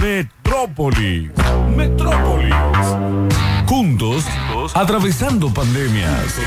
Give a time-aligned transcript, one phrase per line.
[0.00, 1.30] Metrópolis.
[1.76, 2.54] Metrópolis.
[3.66, 4.24] Juntos,
[4.74, 6.38] atravesando pandemias.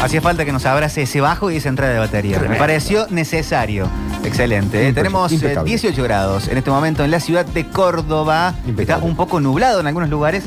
[0.00, 2.38] Hacía falta que nos abrace ese bajo y esa entrada de batería.
[2.38, 3.90] Me pareció necesario.
[4.26, 4.88] Excelente.
[4.88, 4.92] ¿eh?
[4.92, 5.68] Tenemos eh, impecable.
[5.68, 8.54] 18 grados en este momento en la ciudad de Córdoba.
[8.66, 8.82] Impecable.
[8.82, 10.44] Está un poco nublado en algunos lugares.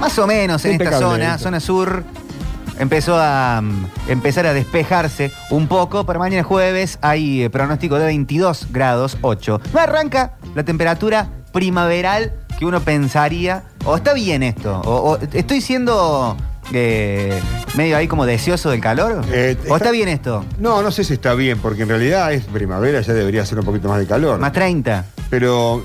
[0.00, 2.04] Más o menos en esta zona, zona sur.
[2.78, 6.04] Empezó a mm, empezar a despejarse un poco.
[6.04, 9.60] Para mañana jueves hay eh, pronóstico de 22 grados 8.
[9.72, 13.64] No arranca la temperatura primaveral que uno pensaría.
[13.84, 14.80] O está bien esto.
[14.84, 16.36] O, o estoy siendo
[16.72, 17.40] eh,
[17.74, 19.24] medio ahí como deseoso del calor.
[19.32, 20.44] Eh, ¿O está bien esto?
[20.58, 23.64] No, no sé si está bien, porque en realidad es primavera, ya debería ser un
[23.64, 24.38] poquito más de calor.
[24.38, 25.04] Más 30.
[25.28, 25.84] Pero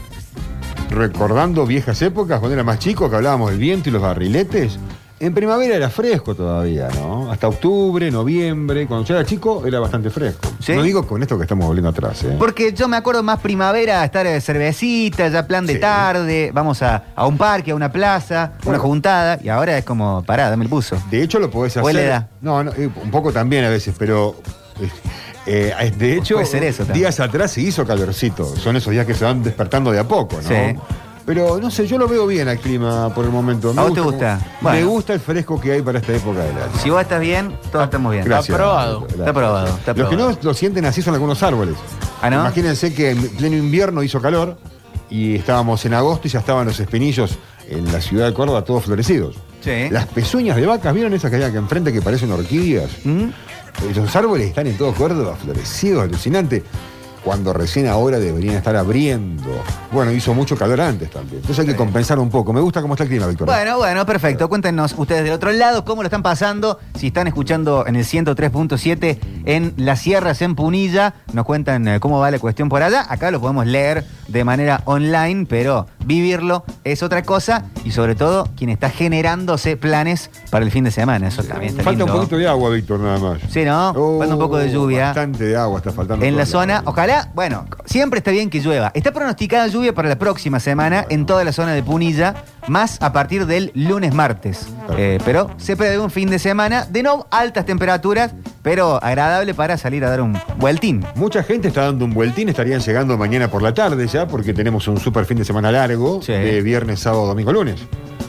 [0.89, 4.79] recordando viejas épocas, cuando era más chico, que hablábamos del viento y los barriletes,
[5.19, 7.31] en primavera era fresco todavía, ¿no?
[7.31, 10.49] Hasta octubre, noviembre, cuando yo era chico era bastante fresco.
[10.59, 10.73] ¿Sí?
[10.73, 12.35] No digo con esto que estamos volviendo atrás, ¿eh?
[12.37, 15.79] Porque yo me acuerdo más primavera, estar de cervecita, ya plan de Sí.
[15.79, 18.79] tarde, vamos a, a un parque, a una plaza, una Bueno.
[18.83, 20.97] juntada, y ahora es como, pará, dame el buzo.
[21.09, 21.95] De hecho, lo podés ¿O hacer.
[22.05, 22.27] edad?
[22.41, 24.35] No, no, eh, un poco también a veces, pero.
[25.47, 28.45] eh, eh, de hecho, ser eso días atrás se hizo calorcito.
[28.57, 30.49] Son esos días que se van despertando de a poco, ¿no?
[30.49, 30.75] Sí.
[31.25, 33.73] Pero no sé, yo lo veo bien al clima por el momento.
[33.75, 34.39] ¿A vos te gusta?
[34.61, 34.77] Bueno.
[34.77, 36.71] Me gusta el fresco que hay para esta época del año.
[36.81, 38.25] Si vos estás bien, todos estamos bien.
[38.25, 38.53] Gracias.
[38.55, 39.07] aprobado.
[39.09, 40.37] Está aprobado, está Los que aprobado.
[40.37, 41.75] no lo sienten así son algunos árboles.
[42.21, 42.41] ¿Ah, no?
[42.41, 44.57] Imagínense que en pleno invierno hizo calor
[45.09, 47.37] y estábamos en agosto y ya estaban los espinillos
[47.69, 49.35] en la ciudad de Córdoba todos florecidos.
[49.61, 49.89] Sí.
[49.89, 52.91] Las pezuñas de vacas, ¿vieron esas que hay acá enfrente que parecen orquídeas?
[53.03, 53.29] ¿Mm?
[53.95, 56.63] Los árboles están en todo Córdoba, florecidos, alucinante.
[57.25, 59.49] Cuando recién ahora deberían estar abriendo.
[59.91, 61.37] Bueno, hizo mucho calor antes también.
[61.37, 62.53] Entonces hay que compensar un poco.
[62.53, 63.47] Me gusta cómo está el clima, Víctor.
[63.47, 64.47] Bueno, bueno, perfecto.
[64.47, 66.79] Cuéntenos ustedes del otro lado cómo lo están pasando.
[66.93, 72.19] Si están escuchando en el 103.7 en Las Sierras, en Punilla, nos cuentan eh, cómo
[72.19, 73.05] va la cuestión por allá.
[73.09, 77.65] Acá lo podemos leer de manera online, pero vivirlo es otra cosa.
[77.83, 81.27] Y sobre todo, quien está generándose planes para el fin de semana.
[81.27, 83.39] Eso también está Falta un poquito de agua, Víctor, nada más.
[83.49, 83.89] Sí, ¿no?
[83.91, 85.07] Oh, Falta un poco de lluvia.
[85.07, 86.25] Bastante de agua está faltando.
[86.25, 88.91] En la zona, ojalá, bueno, siempre está bien que llueva.
[88.93, 92.35] Está pronosticada lluvia para la próxima semana en toda la zona de Punilla,
[92.67, 94.67] más a partir del lunes martes.
[94.97, 99.77] Eh, pero se prevé un fin de semana de no altas temperaturas, pero agradable para
[99.77, 101.05] salir a dar un vueltín.
[101.15, 104.87] Mucha gente está dando un vueltín, estarían llegando mañana por la tarde ya, porque tenemos
[104.87, 106.31] un super fin de semana largo, Sí.
[106.33, 107.75] de viernes, sábado, domingo, lunes.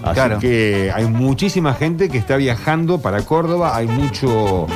[0.02, 0.38] Así Claro.
[0.38, 4.66] que hay muchísima gente que está viajando para Córdoba, hay mucho,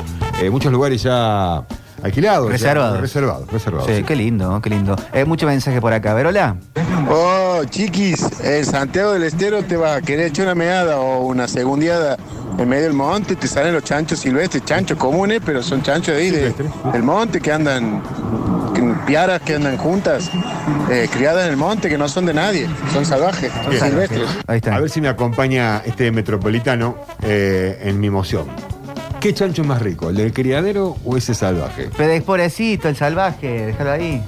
[0.40, 1.64] eh, muchos lugares ya
[2.02, 2.46] alquilados.
[2.46, 3.00] ya, Reservados.
[3.00, 3.88] reservados, reservados.
[3.90, 4.02] Sí, sí.
[4.04, 4.96] qué lindo, qué lindo.
[5.12, 6.56] Eh, mucho mensaje por acá, Verola.
[7.08, 11.48] Oh, chiquis, en Santiago del Estero te va a querer echar una meada o una
[11.48, 12.16] segundiada
[12.58, 16.20] en medio del monte, te salen los chanchos silvestres, chanchos comunes, pero son chanchos de
[16.20, 16.54] ahí, de-
[16.92, 18.02] del monte, que andan,
[19.06, 20.30] piaras que andan juntas,
[20.90, 24.28] eh, criadas en el monte, que no son de nadie, son salvajes, son silvestres.
[24.46, 24.74] Ahí está.
[24.76, 28.46] A ver si me acompaña este metropolitano eh, en mi emoción.
[29.20, 31.90] ¿Qué chancho es más rico, el del criadero o ese salvaje?
[31.96, 34.22] Pero es pobrecito, el salvaje, déjalo ahí.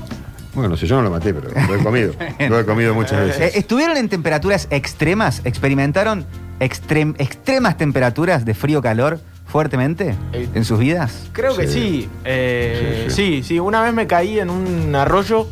[0.55, 2.13] Bueno, no sé, yo no lo maté, pero lo he comido.
[2.49, 3.57] lo he comido muchas Eh, veces.
[3.57, 5.41] ¿Estuvieron en temperaturas extremas?
[5.45, 6.27] ¿Experimentaron
[6.61, 11.31] extrem- extremas temperaturas de frío-calor fuertemente Eh, en sus vidas?
[11.33, 11.73] Creo que Sí.
[11.73, 12.09] sí.
[12.27, 13.43] Eh, Sí, sí, sí.
[13.45, 15.49] sí, Una vez me caí en un arroyo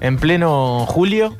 [0.00, 1.36] en pleno julio,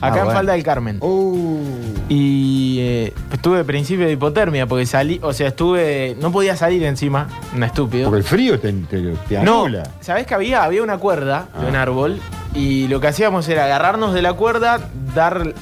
[0.00, 0.38] Ah, acá en bueno.
[0.38, 0.96] Falda del Carmen.
[1.00, 1.60] Oh.
[2.08, 7.28] Y eh, tuve principio de hipotermia porque salí, o sea, estuve, no podía salir encima,
[7.54, 8.06] un estúpido.
[8.06, 9.84] Porque el frío te, te, te No, anula.
[10.00, 10.64] ¿sabés que había?
[10.64, 11.82] Había una cuerda de un Ah.
[11.82, 12.20] árbol
[12.54, 14.80] y lo que hacíamos era agarrarnos de la cuerda,
[15.14, 15.54] dar,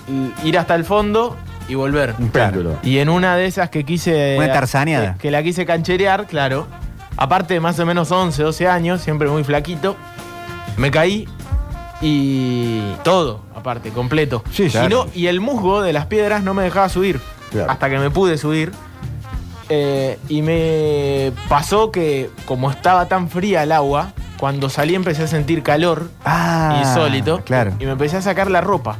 [0.44, 1.36] ir hasta el fondo
[1.68, 2.14] y volver.
[2.18, 2.78] Un péndulo.
[2.82, 4.36] Y en una de esas que quise.
[4.38, 5.14] Una tarzaneada.
[5.14, 6.66] Que, que la quise cancherear, claro.
[7.16, 9.96] Aparte de más o menos 11, 12 años, siempre muy flaquito.
[10.76, 11.28] Me caí
[12.00, 14.42] y todo, aparte, completo.
[14.52, 14.88] Sí, y, claro.
[14.88, 17.20] no- y el musgo de las piedras no me dejaba subir.
[17.50, 17.70] Claro.
[17.70, 18.72] Hasta que me pude subir.
[19.70, 25.26] Eh, y me pasó que, como estaba tan fría el agua, cuando salí empecé a
[25.26, 27.42] sentir calor Ah, insólito.
[27.44, 27.74] Claro.
[27.78, 28.96] Y me empecé a sacar la ropa.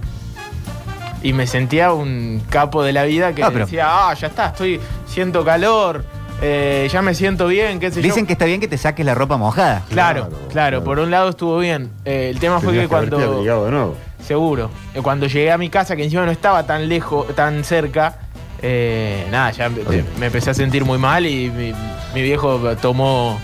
[1.22, 4.80] Y me sentía un capo de la vida que Ah, decía, ah, ya está, estoy,
[5.06, 6.04] siento calor,
[6.40, 8.26] eh, ya me siento bien, qué sé Dicen yo.
[8.28, 9.84] que está bien que te saques la ropa mojada.
[9.88, 10.84] Claro, Claro, claro, claro.
[10.84, 11.90] por un lado estuvo bien.
[12.04, 13.32] Eh, el tema fue que haberte cuando...
[13.34, 13.96] abrigado de nuevo.
[14.24, 14.70] Seguro.
[14.94, 18.18] Eh, Cuando llegué a mi casa, que encima no estaba tan lejos, tan cerca,
[18.60, 21.72] eh, nada, ya me, empecé a sentir muy mal y mi,
[22.14, 23.38] mi viejo tomó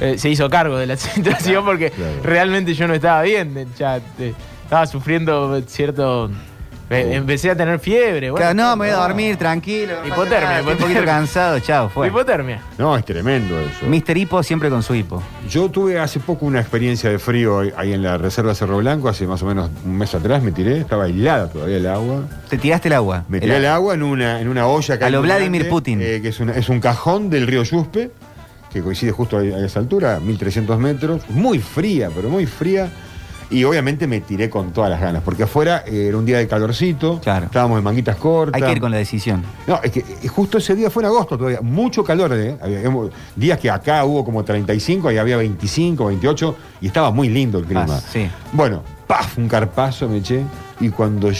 [0.00, 2.12] eh, se hizo cargo de la situación porque claro.
[2.22, 3.66] realmente yo no estaba bien.
[3.78, 4.34] Ya eh,
[4.64, 6.30] estaba sufriendo cierto.
[6.90, 8.30] Eh, empecé a tener fiebre.
[8.30, 9.92] bueno, Claro, no, me voy a dormir, tranquilo.
[9.94, 12.08] no pasa Hipotermia, nada, estoy un poquito cansado, chao, fue.
[12.08, 12.60] Hipotermia.
[12.78, 13.86] No, es tremendo eso.
[13.86, 15.22] Mister Hipo siempre con su hipo.
[15.48, 19.08] Yo tuve hace poco una experiencia de frío ahí- ahí en la Reserva Cerro Blanco,
[19.08, 22.22] hace más o menos un mes atrás me tiré, estaba helada todavía el agua.
[22.48, 23.24] Te tiraste el agua.
[23.28, 25.62] Me tiré el agua en una, en una olla que A hay lo muy Vladimir
[25.62, 26.00] grande, Putin.
[26.02, 28.10] eh, que es, una- es un cajón del río Yuspe,
[28.72, 32.90] que coincide justo a esa altura, 1300 metros, muy fría, pero muy fría.
[33.54, 36.48] Y obviamente me tiré con todas las ganas, porque afuera eh, era un día de
[36.48, 37.46] calorcito, Claro.
[37.46, 38.60] estábamos en manguitas cortas.
[38.60, 39.44] Hay que ir con la decisión.
[39.68, 42.56] No, es que eh, justo ese día fue en agosto todavía, mucho calor, ¿eh?
[42.60, 42.80] Había-
[43.36, 47.64] días que acá hubo como 35 y había 25, 28 y estaba muy lindo el
[47.66, 47.86] clima.
[47.88, 48.28] Ah, sí.
[48.52, 50.42] Bueno, paf, un carpazo me eché
[50.80, 51.30] y cuando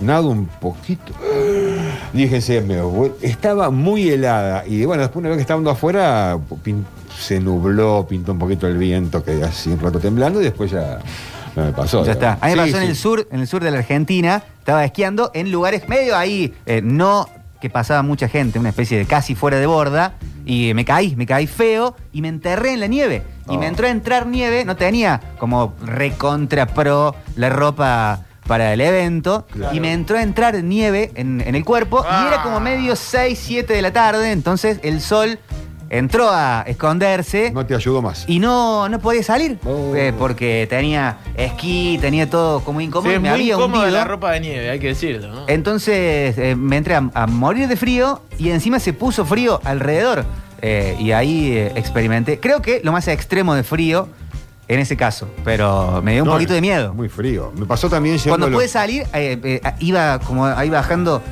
[0.00, 1.12] nado un poquito,
[2.12, 2.78] dije, se me
[3.22, 6.36] estaba muy helada y bueno, después una vez que estábamos afuera
[7.16, 10.98] se nubló, pintó un poquito el viento, quedé así un rato temblando y después ya
[11.56, 12.04] no me pasó.
[12.04, 12.38] Ya está.
[12.40, 12.90] A mí me Sí, pasó en sí.
[12.90, 16.80] el sur, en el sur de la Argentina, estaba esquiando en lugares medio ahí, eh,
[16.82, 17.28] no
[17.60, 20.14] que pasaba mucha gente, una especie de casi fuera de borda,
[20.46, 23.22] y me caí, me caí feo y me enterré en la nieve.
[23.50, 23.58] Y Oh.
[23.58, 29.46] me entró a entrar nieve, no tenía como recontra pro la ropa para el evento,
[29.52, 29.76] Claro.
[29.76, 33.38] y me entró a entrar nieve en, en el cuerpo, y era como medio 6,
[33.40, 35.38] 7 de la tarde, entonces el sol
[35.90, 37.50] entró a esconderse.
[37.50, 38.24] No te ayudó más.
[38.28, 39.94] Y no, no podía salir Oh.
[39.94, 43.12] eh, porque tenía esquí, tenía todo como Sí, incómodo.
[43.12, 43.98] es me muy había incómoda hundido.
[43.98, 45.44] la ropa de nieve, hay que decirlo, ¿no?
[45.48, 50.24] Entonces eh, me entré a, a morir de frío y encima se puso frío alrededor.
[50.62, 52.38] Eh, y ahí eh, experimenté.
[52.38, 54.08] Creo que lo más extremo de frío
[54.68, 56.94] en ese caso, pero me dio un No, poquito de miedo.
[56.94, 57.50] Muy frío.
[57.56, 61.22] Me pasó también Cuando lo- pude salir, eh, eh, iba como ahí bajando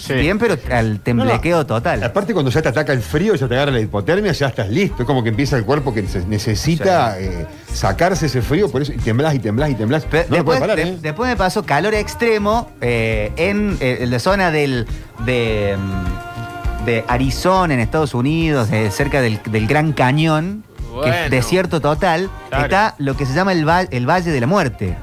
[0.00, 1.66] Sí, bien, pero al temblequeo No, no.
[1.66, 2.02] total.
[2.02, 5.02] Aparte, cuando ya te ataca el frío, ya te agarra la hipotermia, ya estás listo.
[5.02, 8.92] Es como que empieza el cuerpo que nece- necesita eh, sacarse ese frío, por eso
[8.92, 10.06] y temblás y temblás y temblás.
[10.10, 10.98] Pero no lo después, puedes parar, de- ¿eh?
[11.00, 14.86] después me pasó calor extremo eh, en, eh, en la zona del,
[15.24, 20.64] de, mm, de Arizona, en Estados Unidos, cerca del, del Gran Cañón,
[21.04, 22.30] que es desierto total.
[22.48, 22.64] Claro.
[22.64, 24.96] Está lo que se llama el, va- el Valle de la Muerte.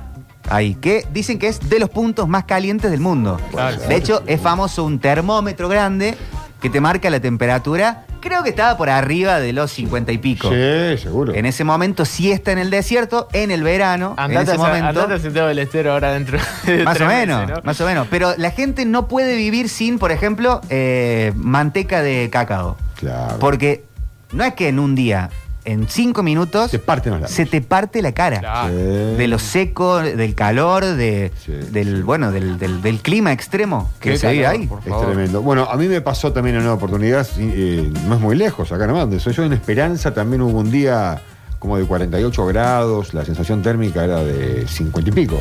[0.49, 3.39] Ahí, que dicen que es de los puntos más calientes del mundo.
[3.51, 3.77] Claro.
[3.79, 6.15] De hecho, es famoso un termómetro grande
[6.61, 8.05] que te marca la temperatura.
[8.19, 10.49] Creo que estaba por arriba de los 50 y pico.
[10.49, 11.33] Sí, seguro.
[11.35, 14.15] En ese momento sí está en el desierto, en el verano.
[14.17, 14.87] en Andate, ese a, momento.
[14.87, 17.61] andate a Santiago del Estero ahora dentro de Más o menos, meses, ¿no?
[17.63, 18.07] más o menos.
[18.09, 22.75] Pero la gente no puede vivir sin, por ejemplo, eh, manteca de cacao.
[22.95, 23.37] Claro.
[23.39, 23.83] Porque
[24.31, 25.29] no es que en un día,
[25.67, 27.35] en cinco minutos, Te parten los labios.
[27.35, 28.39] se te parte la cara.
[28.39, 28.69] Claro.
[28.69, 28.73] Sí.
[29.17, 34.11] De lo seco, del calor, de, Sí, del, bueno, del, del- del clima extremo que
[34.11, 34.67] Qué se vive calor, ahí.
[34.67, 35.05] por Es favor.
[35.07, 35.41] tremendo.
[35.41, 38.71] Bueno, a mí me pasó también en una oportunidad, sí, eh, no es muy lejos,
[38.71, 41.21] acá nomás, donde soy yo en Esperanza, también hubo un día
[41.59, 45.39] como de 48 grados, la sensación térmica era de 50 y pico.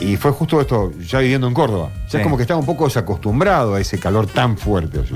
[0.00, 1.90] Y fue justo esto, ya viviendo en Córdoba.
[2.06, 2.16] Ya Sí.
[2.18, 5.14] es como que estaba un poco desacostumbrado a ese calor tan fuerte así.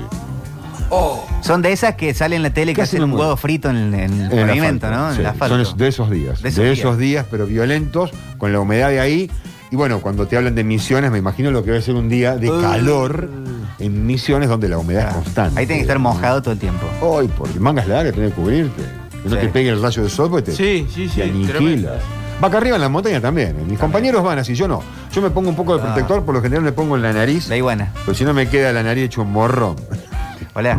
[1.41, 3.77] Son de esas que salen en la tele que Casi hacen un huevo frito en,
[3.77, 4.01] en el
[4.31, 5.09] En el pavimento, asfalto, ¿no?
[5.09, 5.19] En sí.
[5.21, 5.55] el asfalto.
[5.55, 6.37] Son es- de esos días.
[6.41, 7.25] De De esos esos, días.
[7.29, 9.31] pero violentos, con la humedad de ahí.
[9.71, 12.09] Y bueno, cuando te hablan de misiones, me imagino lo que va a ser un
[12.09, 12.61] día de Uh.
[12.61, 13.29] calor
[13.77, 15.59] en misiones donde la humedad es constante.
[15.59, 16.85] Ahí tiene que estar mojado todo el tiempo.
[17.01, 18.81] Hoy, por mangas largas, tenés que cubrirte.
[19.23, 19.41] Que no Sí.
[19.41, 21.91] te pegue el rayo de sol porque te, Sí, sí, sí, te aniquila.
[22.41, 23.49] Va acá arriba en la montaña también.
[23.59, 23.63] ¿eh?
[23.67, 24.81] Mis compañeros van así, yo no.
[25.13, 25.87] Yo me pongo un poco de Ah.
[25.87, 27.47] protector, por lo general me pongo en la nariz.
[27.49, 27.91] La iguana.
[28.05, 29.75] Porque si no me queda la nariz hecho un morro.
[30.55, 30.77] Hola.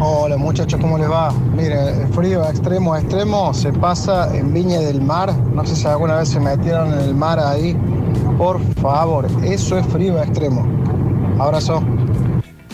[0.00, 1.32] Hola muchachos, ¿cómo les va?
[1.54, 5.32] Mire, frío extremo, extremo se pasa en Viña del Mar.
[5.54, 7.76] No sé si alguna vez se metieron en el mar ahí.
[8.36, 10.66] Por favor, eso es frío extremo.
[11.38, 11.82] Abrazo.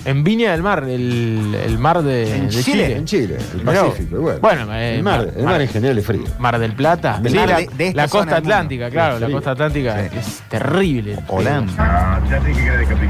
[0.07, 2.97] En Viña del Mar, el, el mar de, En de Chile, Chile.
[2.97, 3.61] En Chile, el.
[3.63, 4.19] Pacífico.
[4.21, 6.23] Bueno, Bueno, eh, el, mar, mar- el mar en general es frío.
[6.39, 7.21] Mar del Plata.
[7.25, 10.09] El Sí, mar la, de- de esta la zona costa atlántica, claro, la costa atlántica
[10.09, 10.17] Sí.
[10.19, 11.19] es terrible.
[11.27, 11.65] Hola.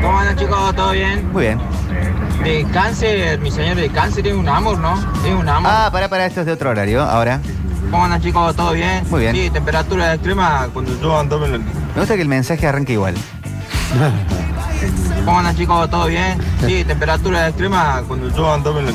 [0.02, 0.74] ¿Cómo andan chicos?
[0.74, 1.30] ¿Todo bien?
[1.32, 1.58] Muy bien.
[2.42, 4.94] De cáncer, mi señor de cáncer es un amor, ¿no?
[5.26, 5.70] Es un amor.
[5.74, 7.02] Ah, para, para, esto es de otro horario.
[7.02, 7.40] Ahora.
[7.90, 8.56] ¿Cómo andan chicos?
[8.56, 9.04] ¿Todo bien?
[9.10, 9.36] Muy bien.
[9.36, 11.58] Sí, temperatura extrema cuando yo andaba en la...
[11.58, 11.64] Me
[11.98, 13.14] gusta que el mensaje arranque igual.
[15.24, 15.90] ¿Cómo andan chicos?
[15.90, 16.38] ¿Todo bien?
[16.66, 18.92] Sí, temperatura extrema cuando yo andaba en la...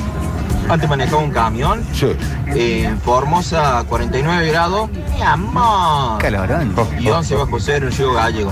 [0.69, 2.07] Antes manejaba un camión Sí.
[2.55, 4.89] eh, en Formosa, 49 grados.
[4.91, 6.17] Mi amor.
[6.19, 6.73] Calorón.
[6.99, 8.51] Y 11 bajo cero en Río Gallego.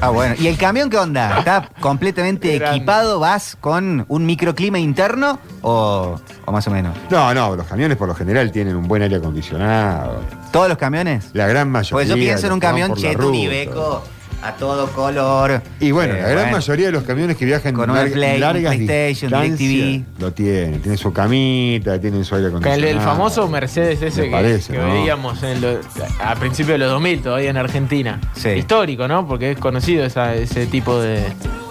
[0.00, 0.34] Ah, bueno.
[0.38, 1.38] ¿Y el camión qué onda?
[1.38, 3.18] ¿Está completamente equipado?
[3.18, 6.94] ¿Vas con un microclima interno o, o más o menos?
[7.10, 10.20] No, no, los camiones por lo general tienen un buen aire acondicionado.
[10.52, 11.30] ¿Todos los camiones?
[11.32, 11.92] La gran mayoría.
[11.92, 13.32] Pues yo pienso en un camión cheto.
[13.34, 14.04] Ibeco,
[14.42, 15.60] a todo color.
[15.80, 18.38] Y bueno, Eh, la gran mayoría de los camiones que viajan Con una lar- Play,
[18.38, 20.04] largas PlayStation, DirecTV.
[20.20, 20.80] lo tienen.
[20.80, 22.92] Tienen su camita, tienen su aire el, acondicionado.
[22.92, 24.92] el famoso Mercedes ese que, parece, que ¿no?
[24.92, 25.80] veíamos en lo-
[26.22, 28.20] a principios de los 2000 todavía en Argentina.
[28.34, 28.50] Sí.
[28.50, 29.26] Histórico, ¿no?
[29.26, 31.22] Porque es conocido esa- ese tipo de,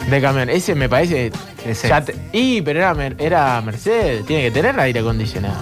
[0.09, 0.50] de camión.
[0.50, 1.31] Ese me parece...
[1.65, 1.88] Ese.
[1.88, 5.55] ya te- y, pero era, era Mercedes, tiene que tener aire acondicionado.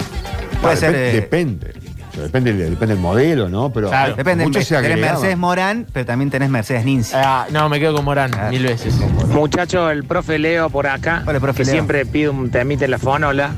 [0.61, 1.73] Puede ser, eh, Depende.
[2.21, 3.71] Depende, del- depende del modelo, ¿no?
[3.71, 4.15] Pero Claro.
[4.15, 4.99] Depende, muchos se tenés.
[4.99, 7.21] Mercedes Morán, pero también tenés Mercedes Ninja.
[7.23, 8.49] Ah, no, me quedo con Morán Ah.
[8.49, 8.95] mil veces.
[9.29, 11.73] Muchacho, el profe Leo por acá, Hola, profe que Leo.
[11.73, 13.51] siempre pide un temita en la fonola,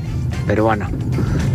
[0.46, 0.88] pero bueno,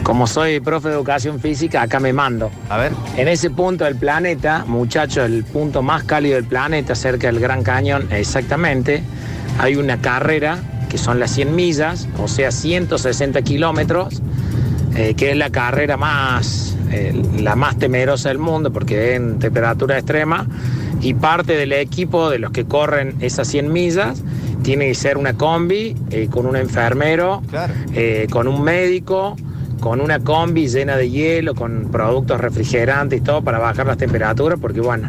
[0.03, 2.51] como soy profe de educación física, acá me mando.
[2.69, 2.93] A ver.
[3.17, 7.63] En ese punto del planeta, muchachos, el punto más cálido del planeta, cerca del Gran
[7.63, 9.03] Cañón, exactamente,
[9.59, 14.21] hay una carrera que son las 100 millas, o sea, 160 kilómetros,
[14.95, 19.39] eh, que es la carrera más, eh, la más temerosa del mundo porque es en
[19.39, 20.47] temperatura extrema
[21.01, 24.23] y parte del equipo de los que corren esas 100 millas
[24.63, 27.73] tiene que ser una combi eh, con un enfermero, Claro.
[27.95, 29.37] eh, con un médico,
[29.81, 34.61] con una combi llena de hielo, con productos refrigerantes y todo para bajar las temperaturas
[34.61, 35.09] porque bueno,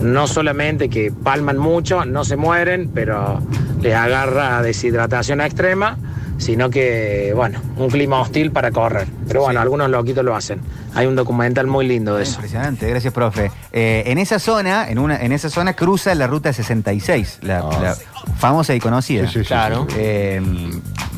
[0.00, 3.40] no solamente que palman mucho, no se mueren, pero
[3.82, 5.98] les agarra deshidratación extrema,
[6.38, 9.06] sino que, bueno, un clima hostil para correr.
[9.26, 10.60] Pero bueno, algunos loquitos lo hacen.
[10.94, 12.34] Hay un documental muy lindo de eso.
[12.36, 13.50] Impresionante, gracias, profe.
[13.72, 17.78] Eh, en esa zona, en una, en esa zona cruza la ruta 66, la, Ah.
[17.82, 17.96] la
[18.38, 19.26] famosa y conocida.
[19.26, 19.86] Sí, sí, sí, Claro.
[19.96, 20.40] Eh,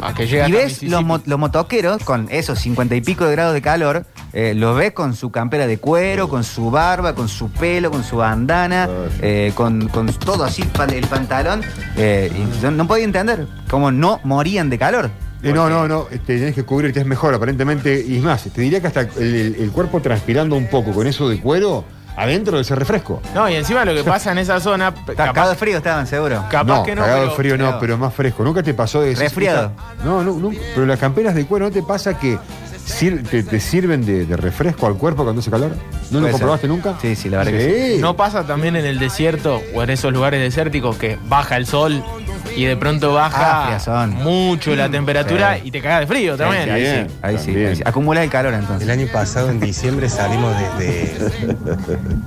[0.03, 3.33] A que llega y ves los, mo- los motoqueros con esos 50 y pico de
[3.33, 7.29] grados de calor, eh, los ves con su campera de cuero, con su barba, con
[7.29, 8.89] su pelo, con su bandana,
[9.23, 11.63] eh, con, con todo así, el pantalón.
[11.97, 15.11] eh, y yo no podía entender cómo no morían de calor.
[15.43, 18.05] Eh, no, no, no, este, tenés que cubrirte, es mejor aparentemente.
[18.05, 21.07] Y es más, te diría que hasta el, el- el cuerpo transpirando un poco con
[21.07, 21.85] eso de cuero,
[22.17, 23.23] adentro de ese refresco.
[23.37, 26.09] No, y encima lo que pasa en esa zona, Está capaz, cagado de frío estaban,
[26.09, 26.43] seguro.
[26.51, 28.43] capaz no, que no, cagado de frío no, pero- más fresco.
[28.43, 29.71] ¿Nunca te pasó de decir, Resfriado.
[30.05, 32.37] no, no, pero las camperas de cuero, ¿no te pasa que
[32.89, 35.73] sir- te, te sirven de, de refresco al cuerpo cuando hace calor?
[36.11, 36.71] ¿No lo comprobaste ser.
[36.71, 36.95] nunca?
[37.01, 38.01] Sí, sí, la verdad que sí.
[38.01, 42.03] ¿No pasa también en el desierto o en esos lugares desérticos que baja el sol
[42.57, 44.15] y de pronto Ah, baja friazón.
[44.15, 45.63] mucho la temperatura Sí.
[45.67, 46.65] y te cagas de frío también?
[46.65, 47.69] Sí, ahí sí, Bien, ahí sí, también.
[47.69, 47.83] ahí sí.
[47.85, 48.89] Acumula el calor entonces.
[48.89, 51.29] El año pasado, en diciembre, salimos desde,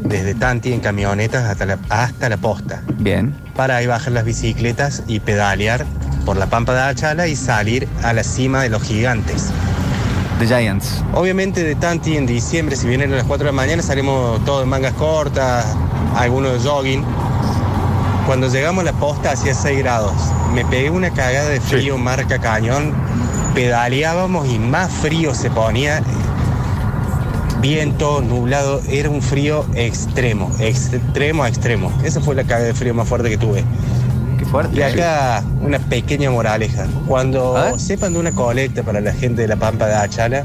[0.01, 2.81] desde Tanti en camionetas hasta la, hasta la posta.
[2.97, 3.33] Bien.
[3.55, 5.85] Para ahí bajar las bicicletas y pedalear
[6.25, 9.49] por la pampa de Achala y salir a la cima de los gigantes.
[10.39, 11.03] The Giants.
[11.13, 14.63] Obviamente de Tanti en diciembre, si vienen a las 4 de la mañana, salimos todos
[14.63, 15.65] en mangas cortas,
[16.15, 17.05] algunos de jogging.
[18.25, 20.13] Cuando llegamos a la posta hacía 6 grados.
[20.53, 22.93] Me pegué una cagada de frío marca cañón.
[23.55, 26.01] Pedaleábamos y más frío se ponía.
[27.61, 31.91] Viento, nublado, era un frío extremo, extremo a extremo.
[32.03, 33.63] Esa fue la cagada de frío más fuerte que tuve.
[34.51, 34.77] Fuerte.
[34.79, 36.85] Y acá una pequeña moraleja.
[37.07, 40.43] Cuando sepan de una colecta para la gente de la Pampa de Achala,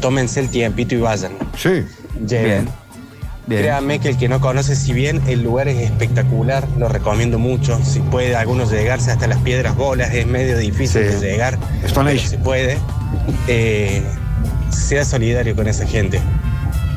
[0.00, 1.32] tómense el tiempito y vayan.
[1.56, 1.84] Sí.
[2.26, 2.64] Lleven.
[2.64, 2.68] Bien.
[3.46, 3.60] Bien.
[3.60, 7.78] Créanme que el que no conoce, si bien el lugar es espectacular, lo recomiendo mucho.
[7.84, 11.08] Si puede algunos llegarse hasta las piedras bolas, es medio difícil Sí.
[11.16, 11.58] de llegar.
[11.84, 12.28] Stone pero Age.
[12.28, 12.78] se puede.
[13.48, 14.02] Eh,
[14.70, 16.20] sea solidario con esa gente.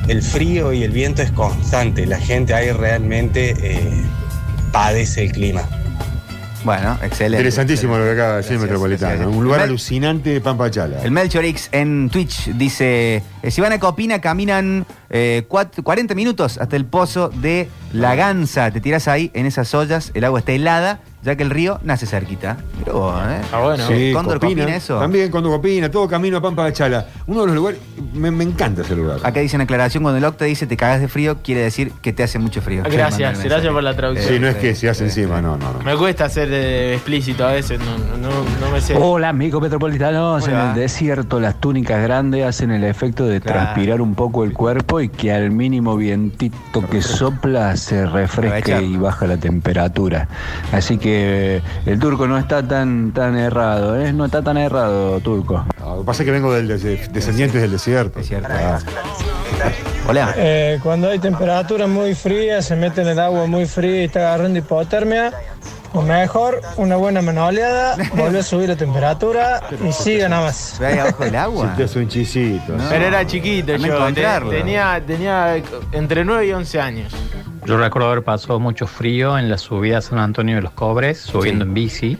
[0.08, 2.06] El frío y el viento es constante.
[2.06, 4.04] La gente ahí realmente eh,
[4.72, 5.64] padece el clima.
[6.64, 7.38] Bueno, excelente.
[7.38, 9.14] Interesantísimo lo que acaba de decir Metropolitano.
[9.16, 9.36] gracias.
[9.36, 11.02] Un lugar Mel- alucinante de Pampa Chala.
[11.04, 16.16] El Melchor X en Twitch dice: eh, Si van a Copina, caminan eh, cuat- 40
[16.16, 18.72] minutos hasta el pozo de La Ganza.
[18.72, 22.05] Te tiras ahí en esas ollas, el agua está helada, ya que el río nace
[22.05, 22.57] cerquita.
[22.79, 23.41] Mirá vos, ¿eh?
[23.51, 23.86] Ah, bueno.
[23.88, 24.98] Sí, Cóndor Copina, Copina, eso.
[25.00, 27.05] También Cóndor Copina, todo camino a Pampa de Chala.
[27.27, 27.79] Uno de los lugares,
[28.13, 29.19] me, me encanta ese lugar.
[29.24, 32.13] Acá dice en aclaración: cuando el Octa dice te cagas de frío, quiere decir que
[32.13, 32.84] te hace mucho frío.
[32.89, 34.34] Gracias, gracias por la traducción.
[34.34, 35.79] Sí, no es que se hace encima, no, no, no.
[35.84, 38.29] Me cuesta ser eh, explícito a veces, no, no,
[38.62, 38.96] no me sé.
[38.98, 43.60] Hola amigos metropolitanos, ¿Cómo en el desierto las túnicas grandes hacen el efecto de Claro.
[43.60, 48.98] transpirar un poco el cuerpo y que al mínimo vientito que sopla se refresque y
[48.98, 50.27] baja la temperatura.
[50.72, 51.16] Así que
[51.86, 54.13] el turco no está tan tan errado, ¿eh?
[54.13, 55.65] no está tan errado turco.
[55.79, 58.19] No, lo que pasa es que vengo del des- descendientes del desierto.
[58.19, 58.50] Es cierto.
[58.51, 58.79] Ah.
[60.07, 60.33] Hola.
[60.38, 64.19] Eh, cuando hay temperaturas muy frías, se mete en el agua muy fría y está
[64.19, 65.33] agarrando hipotermia,
[65.93, 70.77] o mejor, una buena manoleada, vuelve a subir la temperatura y sigue nada más.
[70.79, 71.74] Ve ahí abajo del Si agua.
[71.75, 72.74] te hace un chisito.
[72.74, 72.83] No.
[72.89, 74.13] Pero era chiquito yo,
[74.50, 75.55] tenía, tenía
[75.91, 77.13] entre 9 y 11 años.
[77.67, 81.19] Yo recuerdo haber pasado mucho frío en la subida a San Antonio de los Cobres,
[81.19, 82.17] subiendo en bici.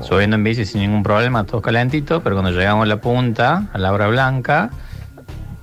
[0.00, 3.78] Subiendo en bici sin ningún problema, todo calentito, pero cuando llegamos a la punta, a
[3.78, 4.70] la hora blanca,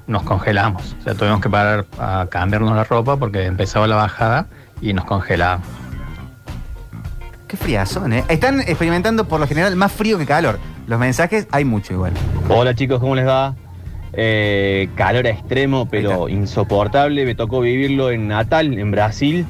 [0.08, 0.98] nos congelamos.
[1.00, 4.48] O sea, tuvimos que parar a cambiarnos la ropa porque empezaba la bajada
[4.82, 5.68] y nos congelábamos.
[7.48, 8.26] qué friazón, ¿eh?
[8.28, 10.60] Están experimentando por lo general más frío que calor.
[10.86, 12.12] Los mensajes hay mucho igual.
[12.50, 13.56] Hola chicos, ¿cómo les va?
[14.16, 17.26] Eh, calor extremo, pero insoportable.
[17.26, 19.46] Me tocó vivirlo en Natal, en Brasil.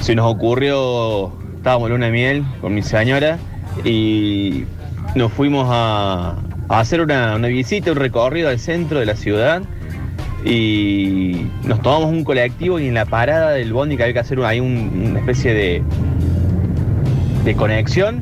[0.00, 3.38] Se nos ocurrió, estábamos en luna de miel con mi señora
[3.84, 4.64] y
[5.16, 6.36] nos fuimos a,
[6.68, 9.62] a hacer una, una visita, un recorrido al centro de la ciudad
[10.44, 14.38] y nos tomamos un colectivo y en la parada del bondi que había que hacer
[14.44, 15.82] ahí un- una especie de,
[17.44, 18.20] de conexión.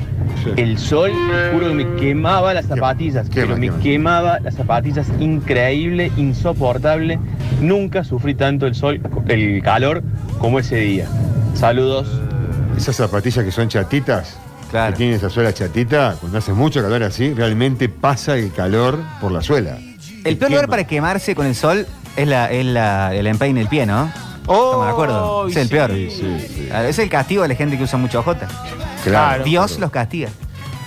[0.56, 6.12] El sol, te juro que me quemaba las zapatillas, pero me quemaba las zapatillas, increíble,
[6.16, 7.18] insoportable.
[7.60, 10.02] Nunca sufrí tanto el sol, el calor
[10.38, 11.06] como ese día.
[11.54, 12.08] Saludos.
[12.76, 14.36] Esas zapatillas que son chatitas,
[14.70, 14.92] Claro.
[14.92, 19.30] que tienen esa suela chatita, cuando hace mucho calor así, realmente pasa el calor por
[19.32, 19.78] la suela.
[20.24, 21.86] El peor lugar para quemarse con el sol
[22.16, 24.10] es, la, es la, el empeine del pie, ¿no?
[24.40, 25.48] Estamos de acuerdo.
[25.48, 25.70] Es el sí.
[25.74, 25.90] peor.
[25.92, 28.48] Sí, Es el castigo de la gente que usa mucho ojota.
[29.10, 29.44] Claro.
[29.44, 30.28] Dios los castiga.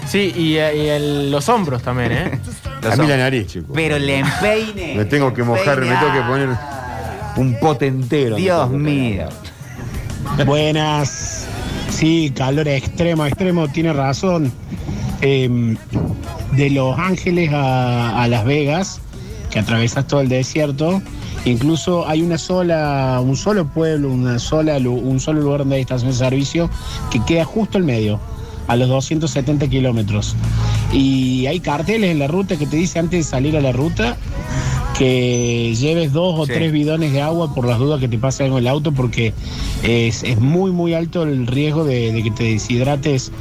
[0.08, 2.40] Sí, y, eh, y el- los hombros también, ¿eh?
[2.92, 3.74] A mí la nariz, chico.
[3.74, 4.96] Pero el empeine.
[4.96, 6.50] Me tengo que mojar, me tengo que poner
[7.36, 8.36] un pote entero.
[8.38, 9.28] Dios mío.
[10.46, 11.46] Buenas.
[11.90, 14.52] Sí, calor extremo, extremo, tiene razón.
[15.22, 15.76] Eh,
[16.54, 19.02] de Los Ángeles a, a Las Vegas,
[19.52, 21.02] que atravesas todo el desierto,
[21.46, 26.12] incluso hay una sola, un solo pueblo, una sola, un solo lugar donde hay estación
[26.12, 26.70] de servicio
[27.12, 28.20] que queda justo al medio,
[28.68, 30.36] a los 270 kilómetros.
[30.92, 34.18] Y hay carteles en la ruta que te dice antes de salir a la ruta
[34.98, 36.52] que lleves dos o Sí.
[36.54, 39.34] tres bidones de agua por las dudas que te pase algo en el auto porque
[39.84, 43.32] es, es muy muy alto el riesgo de, de que te deshidrates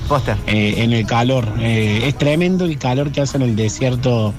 [0.46, 1.48] eh, en el calor.
[1.58, 4.32] Eh, es tremendo el calor que hace en el desierto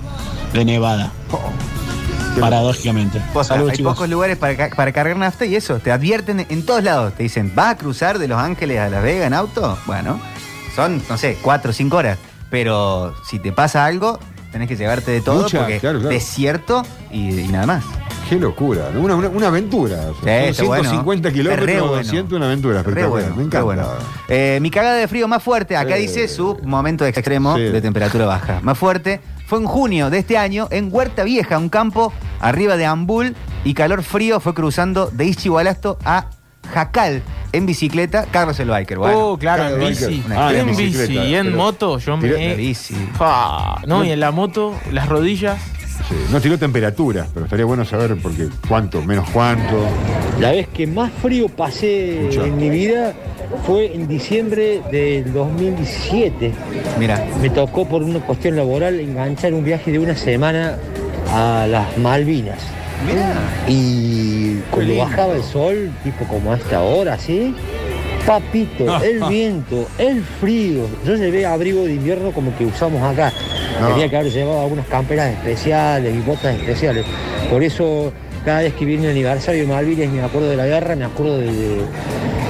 [0.54, 1.12] de Nevada.
[2.42, 3.20] Paradójicamente.
[3.20, 3.94] Hay chicos.
[3.94, 7.14] pocos lugares para, para cargar nafta y eso, te advierten en todos lados.
[7.14, 9.78] Te dicen, ¿vas a cruzar de Los Ángeles a Las Vegas en auto?
[9.86, 10.20] Bueno,
[10.76, 12.18] son, no sé, cuatro o cinco horas.
[12.50, 14.20] Pero si te pasa algo,
[14.52, 16.14] tenés que llevarte de todo Mucha, porque claro, claro.
[16.14, 17.84] desierto y, y nada más.
[18.28, 19.02] Qué locura, ¿no?
[19.02, 19.98] una, una, una aventura.
[20.14, 20.84] Sí, Son está bueno.
[20.84, 21.96] 150 Es kilómetros, re bueno.
[21.98, 23.10] 200, una aventura espectacular.
[23.10, 23.64] bueno, me encanta.
[23.64, 23.88] bueno.
[24.28, 27.64] Eh, mi cagada de frío más fuerte, acá dice su momento extremo Sí.
[27.64, 28.60] de temperatura baja.
[28.62, 32.86] Más fuerte fue en junio de este año en Huerta Vieja, un campo arriba de
[32.86, 36.28] Ambul y calor frío fue cruzando de Ischigualasto a
[36.72, 39.00] Jacal en bicicleta, Carlos el Biker.
[39.00, 40.24] Bueno, oh, claro, en Carlos bici.
[40.30, 42.30] Ah, en bici y en moto, yo me.
[42.30, 42.94] La bici.
[43.18, 45.60] Fa, no, y en la moto, las rodillas.
[46.08, 49.84] Sí, No tiró temperaturas, pero estaría bueno saber porque cuánto, menos cuánto.
[50.40, 52.46] La vez que más frío pasé Mucho.
[52.46, 53.16] en mi vida
[53.66, 56.52] fue en diciembre del 2017.
[56.98, 57.26] Mira.
[57.42, 60.78] Me tocó por una cuestión laboral enganchar un viaje de una semana
[61.32, 62.60] a las Malvinas.
[63.68, 67.56] Y cuando bajaba el sol, tipo como a esta hora, ¿sí?
[68.26, 70.86] Papito, el viento, el frío.
[71.06, 73.32] Yo llevé abrigo de invierno como que usamos acá.
[73.80, 73.88] No.
[73.90, 77.06] Tenía que haber llevado algunas camperas especiales y botas especiales.
[77.50, 78.12] Por eso,
[78.46, 81.38] cada vez que viene el aniversario de Malvinas, me acuerdo de la guerra, me acuerdo
[81.38, 81.82] de, de-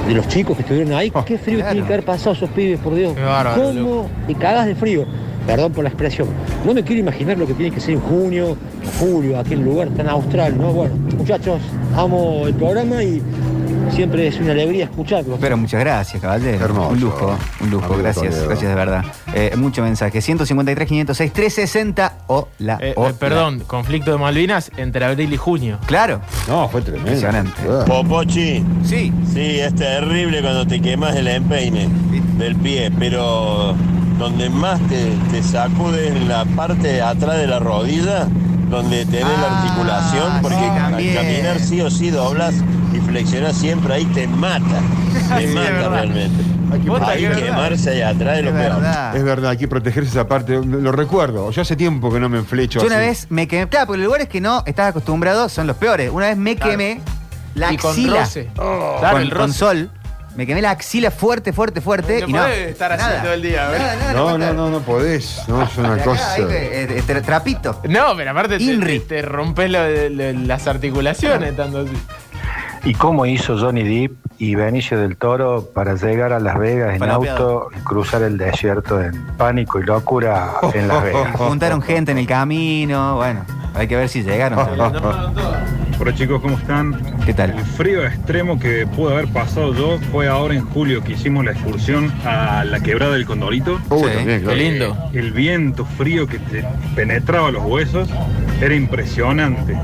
[0.08, 1.12] de los chicos que estuvieron ahí.
[1.26, 3.14] Qué frío tiene que haber pasado esos pibes, por Dios.
[3.16, 5.06] Qué bárbaro, ¿Cómo te cagas de frío?
[5.46, 6.28] Perdón por la expresión.
[6.66, 8.56] No me quiero imaginar lo que tiene que ser en junio,
[9.00, 10.72] julio, aquel lugar tan austral, ¿no?
[10.74, 11.60] Bueno, muchachos,
[11.96, 13.22] amo el programa y
[13.92, 15.38] siempre es una alegría escucharlos.
[15.40, 16.64] Pero muchas gracias, caballero.
[16.64, 16.90] Hermoso.
[16.90, 17.86] Un lujo, un lujo.
[17.86, 18.48] Amigo Gracias, Toledo.
[18.48, 19.06] gracias de verdad.
[19.34, 20.22] Eh, mucho mensaje.
[20.22, 22.14] 153, 506, 360.
[22.28, 22.78] Hola.
[22.82, 23.14] Eh, eh, hola.
[23.14, 25.80] perdón, conflicto de Malvinas entre abril y junio.
[25.86, 26.22] Claro.
[26.48, 27.10] No, fue tremendo.
[27.12, 27.62] Impresionante.
[27.86, 28.64] Popochi.
[28.84, 29.12] Sí.
[29.34, 31.88] Sí, es terrible cuando te quemas el empeine
[32.38, 33.76] del pie, pero
[34.18, 38.28] donde más te, te sacude en la parte de atrás de la rodilla,
[38.70, 41.16] donde tenés la articulación, porque al también.
[41.16, 42.56] caminar sí o sí doblas
[42.94, 44.64] y flexionas siempre, ahí te mata.
[45.38, 45.90] Te Sí, mata es verdad.
[45.92, 46.44] realmente.
[46.88, 48.74] Posta Ahí que es quemarse ahí atrás es lo peor.
[48.76, 49.16] verdad.
[49.16, 50.54] Es verdad, hay que protegerse esa parte.
[50.64, 51.50] Lo, recuerdo.
[51.50, 53.06] Yo hace tiempo que no me enflecho Yo una así.
[53.08, 53.68] vez me quemé.
[53.68, 56.12] Claro, porque los lugares que no estás acostumbrado son los peores.
[56.12, 57.02] Una vez me quemé
[57.56, 58.20] la Y con axila.
[58.20, 58.50] roce.
[58.58, 58.98] Oh.
[59.00, 59.90] Claro, con, el con sol.
[60.36, 62.24] Me quemé la axila fuerte, fuerte, fuerte.
[62.26, 62.46] y no.
[62.46, 63.24] estar así nada.
[63.24, 63.86] todo el día, ¿verdad?
[63.88, 65.42] Nada, nada, No, no, no, no podés.
[65.48, 66.34] No, es una De acá, cosa.
[66.36, 67.82] ahí, eh, tra- trapito.
[67.90, 71.92] No, pero aparte te, te, te rompes lo de- lo de las articulaciones estando así.
[72.84, 77.04] ¿Y cómo hizo Johnny Depp y Benicio del Toro para llegar a Las Vegas en
[77.10, 81.36] auto y cruzar el desierto en pánico y locura en Las Vegas?
[81.38, 83.18] Juntaron gente en el camino.
[83.18, 84.60] Bueno, hay que ver si llegaron.
[86.02, 86.98] Hola chicos, ¿cómo están?
[87.26, 87.50] ¿Qué tal?
[87.52, 91.52] El frío extremo que pude haber pasado yo fue ahora en julio que hicimos la
[91.52, 93.78] excursión a la quebrada del Condorito.
[93.90, 94.48] También, claro.
[94.48, 94.98] Qué lindo.
[95.12, 96.64] El viento frío que te
[96.96, 98.08] penetraba los huesos
[98.62, 99.78] era impresionante.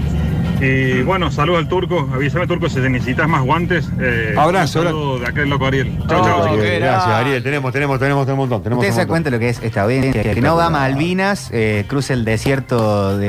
[0.62, 2.10] Y bueno, saludos al turco.
[2.13, 3.89] Avísame, turco, si necesitas más guantes.
[4.00, 5.98] Eh, Abrazo, un saludo de aquel loco Ariel.
[6.08, 6.44] Chau, chau.
[6.44, 7.44] Ariel, gracias, Ariel.
[7.44, 8.63] Tenemos, tenemos, tenemos, tenemos un montón.
[8.63, 11.50] Tenemos Ustedes un se cuenta lo que es esta audiencia, que no va a Malvinas,
[11.52, 13.28] eh, cruza el desierto de,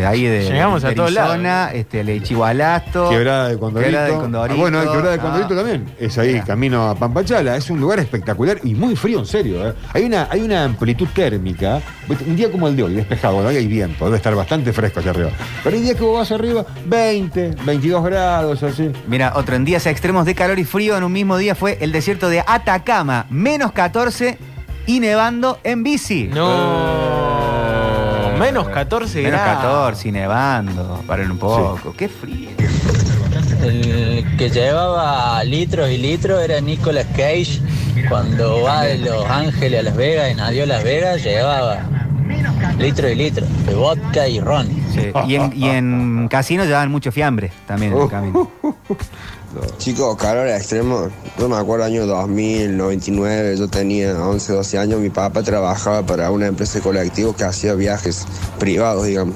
[0.00, 3.10] de ahí de, Llegamos de a todos Arizona, este, el Chihualasto.
[3.10, 3.90] Quebrada de Condorito.
[3.90, 4.54] Quebrada de Condorito.
[4.54, 5.22] Ah, bueno, hay Quebrada de Ah.
[5.22, 5.84] Condorito también.
[5.98, 7.56] Es ahí, camino a Pampachala.
[7.56, 9.68] Es un lugar espectacular y muy frío, en serio.
[9.68, 9.74] ¿eh?
[9.92, 11.80] Hay, una, hay una amplitud térmica.
[12.26, 15.00] Un día como el de hoy, despejado, bueno, hoy hay viento, debe estar bastante fresco
[15.00, 15.30] allá arriba.
[15.62, 18.90] Pero hay días que vos vas arriba, 20, 22 grados, así.
[19.06, 21.92] Mira, otro en días extremos de calor y frío en un mismo día fue el
[21.92, 24.38] desierto de Atacama, menos 14
[24.86, 26.28] y nevando en bici.
[26.32, 27.18] No.
[28.38, 29.62] Menos 14 Menos grados.
[29.62, 31.02] 14 y nevando.
[31.06, 31.92] Paren un poco.
[31.96, 32.50] Qué frío.
[33.62, 37.60] El que llevaba litros y litros era Nicolas Cage.
[38.08, 41.80] Cuando va de Los Ángeles a Las Vegas, en Adiós Las Vegas, llevaba
[42.78, 44.68] litros y litros de vodka y ron.
[45.00, 48.50] Sí, Y, en, y en casino llevaban mucho fiambre también en el camino.
[49.78, 51.08] Chicos, calor extremo.
[51.38, 55.00] No me acuerdo, año 2000, 99, yo tenía 11, 12 años.
[55.00, 58.26] Mi papá trabajaba para una empresa de colectivos que hacía viajes
[58.58, 59.34] privados, digamos.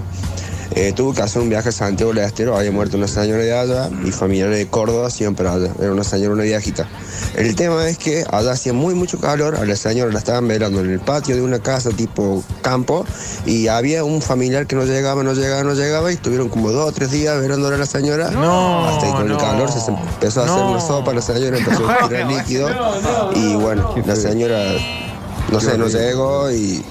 [0.74, 3.52] Eh, tuve que hacer un viaje a Santiago del Estero, había muerto una señora de
[3.56, 6.88] allá, mi familiares de Córdoba siempre allá, era una señora, una viejita.
[7.36, 10.80] El tema es que allá hacía muy mucho calor, a la señora la estaban velando
[10.80, 13.04] en el patio de una casa tipo campo
[13.44, 16.88] y había un familiar que no llegaba, no llegaba, no llegaba y estuvieron como dos
[16.88, 19.34] o tres días velándola a la señora No, hasta que con no.
[19.34, 20.70] el calor se empezó a hacer No.
[20.72, 22.68] una sopa, la señora empezó a tirar líquido
[23.34, 24.58] y bueno, la señora,
[25.50, 26.82] no sé, no llegó y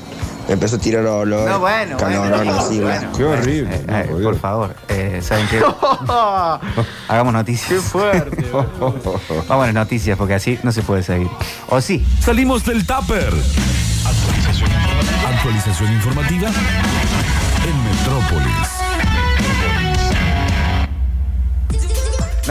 [0.48, 3.12] empezó a tirar olor, No, bueno, calorón bueno, así, bueno.
[3.16, 3.76] Qué horrible.
[3.76, 5.62] Eh, eh, por favor, eh, ¿saben qué?
[7.08, 7.70] Hagamos noticias.
[7.70, 8.46] Qué fuerte.
[8.52, 11.30] Vamos a las noticias porque así no se puede seguir.
[11.70, 12.06] ¿O sí?
[12.20, 13.34] Salimos del tupper.
[15.26, 18.71] Actualización informativa en Metrópolis.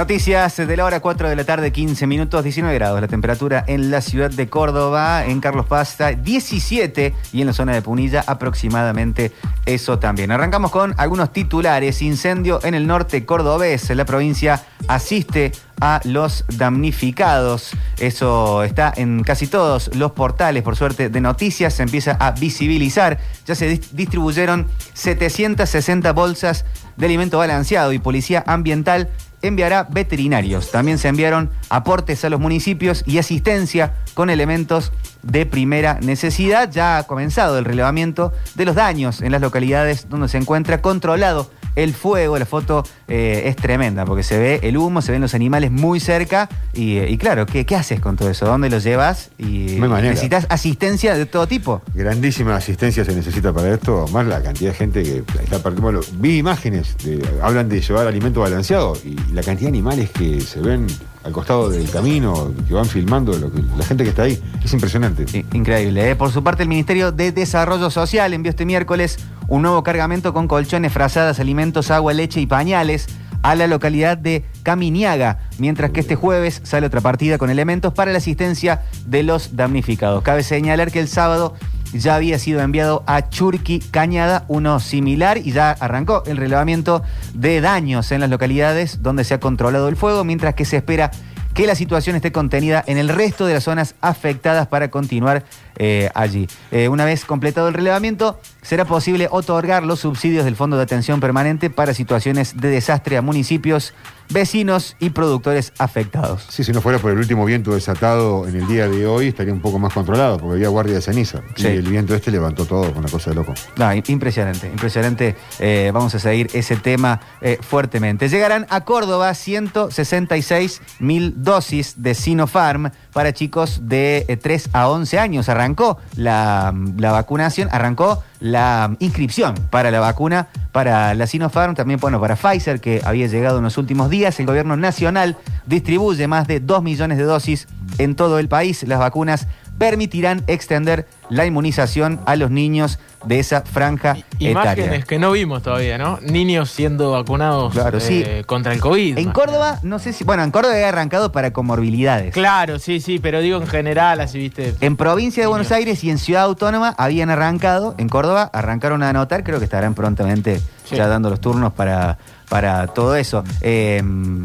[0.00, 3.02] Noticias de la hora 4 de la tarde, 15 minutos, 19 grados.
[3.02, 7.74] La temperatura en la ciudad de Córdoba, en Carlos Pasta, 17 y en la zona
[7.74, 9.30] de Punilla aproximadamente
[9.66, 10.32] eso también.
[10.32, 12.00] Arrancamos con algunos titulares.
[12.00, 13.90] Incendio en el norte cordobés.
[13.90, 17.72] La provincia asiste a los damnificados.
[17.98, 21.74] Eso está en casi todos los portales, por suerte, de noticias.
[21.74, 23.18] Se empieza a visibilizar.
[23.44, 26.64] Ya se dis- distribuyeron 760 bolsas
[26.96, 29.10] de alimento balanceado y policía ambiental
[29.42, 30.70] enviará veterinarios.
[30.70, 36.70] También se enviaron aportes a los municipios y asistencia con elementos de primera necesidad.
[36.70, 41.50] Ya ha comenzado el relevamiento de los daños en las localidades donde se encuentra controlado
[41.76, 42.36] el fuego.
[42.38, 46.00] La foto eh, es tremenda porque se ve el humo, se ven los animales muy
[46.00, 48.44] cerca y, eh, y claro, ¿qué, qué haces con todo eso?
[48.46, 49.30] ¿Dónde los llevas?
[49.38, 49.76] Y
[50.10, 51.80] necesitas asistencia de todo tipo.
[51.94, 56.00] Grandísima asistencia se necesita para esto, más la cantidad de gente que está partiendo.
[56.14, 60.60] Vi imágenes, de- hablan de llevar alimento balanceado y la cantidad de animales que se
[60.60, 60.86] ven
[61.24, 63.32] al costado del camino, que van filmando,
[63.76, 65.44] la gente que está ahí, es impresionante.
[65.52, 66.10] Increíble.
[66.10, 66.16] ¿eh?
[66.16, 70.48] Por su parte, el Ministerio de Desarrollo Social envió este miércoles un nuevo cargamento con
[70.48, 73.06] colchones, frazadas, alimentos, agua, leche y pañales
[73.42, 78.12] a la localidad de Caminiaga, mientras que este jueves sale otra partida con elementos para
[78.12, 80.22] la asistencia de los damnificados.
[80.22, 81.54] Cabe señalar que el sábado
[81.92, 87.02] ya había sido enviado a Churqui Cañada uno similar y ya arrancó el relevamiento
[87.34, 91.10] de daños en las localidades donde se ha controlado el fuego, mientras que se espera
[91.54, 95.44] que la situación esté contenida en el resto de las zonas afectadas para continuar
[95.82, 96.46] eh, allí.
[96.70, 101.20] Eh, una vez completado el relevamiento, será posible otorgar los subsidios del Fondo de Atención
[101.20, 103.94] Permanente para situaciones de desastre a municipios,
[104.28, 106.44] vecinos y productores afectados.
[106.50, 109.54] Sí, si no fuera por el último viento desatado en el día de hoy, estaría
[109.54, 111.40] un poco más controlado, porque había guardia de ceniza.
[111.56, 111.66] Sí.
[111.66, 113.54] Y el viento este levantó todo, con una cosa de loco.
[113.76, 115.34] No, impresionante, impresionante.
[115.58, 118.28] Eh, vamos a seguir ese tema eh, fuertemente.
[118.28, 125.18] Llegarán a Córdoba 166 mil dosis de Sinopharm para chicos de eh, 3 a 11
[125.18, 125.48] años.
[125.70, 132.20] Arrancó la, la vacunación, arrancó la inscripción para la vacuna para la Sinopharm, también bueno,
[132.20, 134.38] para Pfizer, que había llegado en los últimos días.
[134.40, 138.82] El gobierno nacional distribuye más de 2 millones de dosis en todo el país.
[138.84, 139.46] Las vacunas
[139.80, 145.02] permitirán extender la inmunización a los niños de esa franja Imágenes etaria.
[145.06, 146.18] que no vimos todavía, ¿no?
[146.22, 148.24] Niños siendo vacunados Claro, eh, sí.
[148.44, 149.16] contra el COVID.
[149.16, 150.22] En Córdoba, no sé si.
[150.24, 152.34] Bueno, en Córdoba había arrancado para comorbilidades.
[152.34, 154.74] Claro, sí, sí, pero digo en general, así, viste.
[154.82, 159.08] En provincia de Buenos Aires y en Ciudad Autónoma habían arrancado, en Córdoba arrancaron a
[159.08, 160.96] anotar, creo que estarán prontamente Sí.
[160.96, 162.18] ya dando los turnos para,
[162.50, 163.44] para todo eso.
[163.62, 164.02] Eh,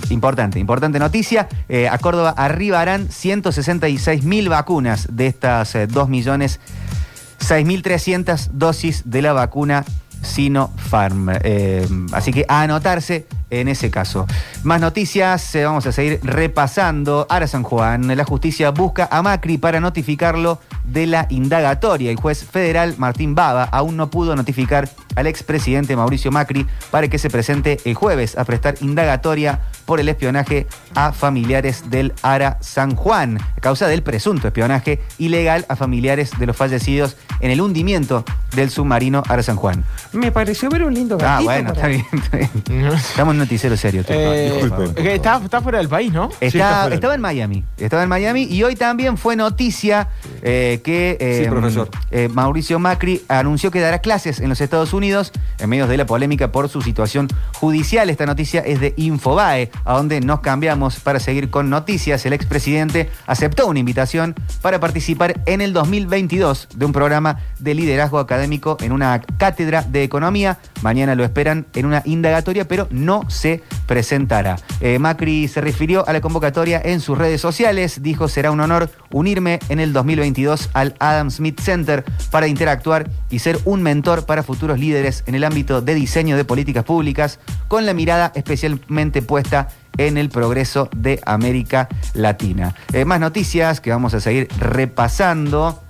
[0.09, 1.49] importante, importante noticia.
[1.67, 6.61] Eh, a Córdoba arribarán 166 mil vacunas de estas eh, 2 millones
[7.39, 9.83] 6.300 dosis de la vacuna
[10.21, 11.31] Sinopharm.
[11.43, 14.25] Eh, así que a anotarse en ese caso.
[14.63, 17.25] Más noticias, vamos a seguir repasando.
[17.29, 22.11] Ara San Juan, la justicia busca a Macri para notificarlo de la indagatoria.
[22.11, 27.17] El juez federal Martín Baba aún no pudo notificar al expresidente Mauricio Macri para que
[27.17, 32.95] se presente el jueves a prestar indagatoria por el espionaje a familiares del Ara San
[32.95, 38.23] Juan, a causa del presunto espionaje ilegal a familiares de los fallecidos en el hundimiento
[38.55, 39.83] del submarino Ara San Juan.
[40.13, 41.43] Me pareció ver un lindo Ah, gatito.
[41.45, 42.49] bueno, por está bien, está bien.
[42.95, 44.03] Estamos en un noticiero serio.
[44.07, 44.95] Eh, Disculpen.
[44.95, 46.29] que está, está fuera del país, ¿no?
[46.41, 47.63] Está- estaba en Miami.
[47.77, 50.09] Estaba en Miami y hoy también fue noticia
[50.41, 51.89] eh, que eh, Sí, profesor.
[52.11, 56.07] eh, Mauricio Macri anunció que dará clases en los Estados Unidos en medio de la
[56.07, 58.09] polémica por su situación judicial.
[58.09, 62.25] Esta noticia es de Infobae, a donde nos cambiamos para seguir con noticias.
[62.25, 68.17] El expresidente aceptó una invitación para participar en el 2022 de un programa de liderazgo
[68.17, 70.57] académico en una cátedra de economía.
[70.81, 74.57] Mañana lo esperan en una indagatoria, pero no se presentará.
[74.81, 78.01] Eh, Macri se refirió a la convocatoria en sus redes sociales.
[78.01, 83.39] Dijo, será un honor unirme en el 2022 al Adam Smith Center para interactuar y
[83.39, 87.85] ser un mentor para futuros líderes en el ámbito de diseño de políticas públicas, con
[87.85, 92.75] la mirada especialmente puesta en el progreso de América Latina.
[92.93, 95.81] Eh, más noticias que vamos a seguir repasando.